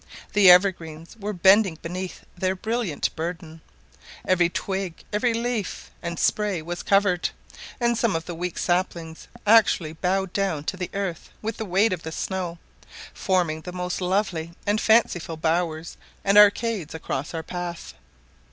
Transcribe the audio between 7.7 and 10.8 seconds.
and some of the weak saplings actually bowed down to